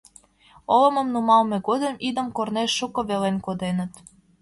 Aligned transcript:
Олымым 0.75 1.07
нумалме 1.13 1.57
годым 1.67 1.95
идым 2.07 2.27
корнеш 2.37 2.69
шуко 2.77 3.01
велен 3.09 3.37
коденыт... 3.45 3.93